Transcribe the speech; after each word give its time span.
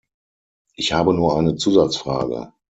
Ich 0.73 0.93
habe 0.93 1.13
nur 1.13 1.37
eine 1.37 1.57
Zusatzfrage. 1.57 2.53